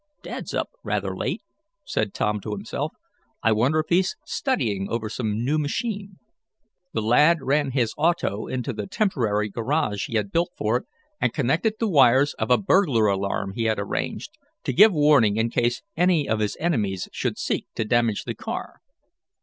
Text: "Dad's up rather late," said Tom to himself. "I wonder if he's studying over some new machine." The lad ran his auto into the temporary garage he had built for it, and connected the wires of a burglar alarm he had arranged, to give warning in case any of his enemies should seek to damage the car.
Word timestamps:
"Dad's 0.23 0.51
up 0.55 0.71
rather 0.83 1.15
late," 1.15 1.43
said 1.85 2.11
Tom 2.11 2.39
to 2.41 2.53
himself. 2.53 2.91
"I 3.43 3.51
wonder 3.51 3.79
if 3.81 3.89
he's 3.89 4.15
studying 4.25 4.89
over 4.89 5.09
some 5.09 5.45
new 5.45 5.59
machine." 5.59 6.17
The 6.91 7.03
lad 7.03 7.37
ran 7.43 7.69
his 7.69 7.93
auto 7.97 8.47
into 8.47 8.73
the 8.73 8.87
temporary 8.87 9.47
garage 9.47 10.07
he 10.07 10.15
had 10.15 10.31
built 10.31 10.53
for 10.57 10.77
it, 10.77 10.85
and 11.21 11.31
connected 11.35 11.75
the 11.79 11.87
wires 11.87 12.33
of 12.39 12.49
a 12.49 12.57
burglar 12.57 13.05
alarm 13.05 13.51
he 13.53 13.65
had 13.65 13.77
arranged, 13.77 14.31
to 14.63 14.73
give 14.73 14.91
warning 14.91 15.37
in 15.37 15.51
case 15.51 15.83
any 15.95 16.27
of 16.27 16.39
his 16.39 16.57
enemies 16.59 17.07
should 17.11 17.37
seek 17.37 17.67
to 17.75 17.85
damage 17.85 18.23
the 18.23 18.33
car. 18.33 18.79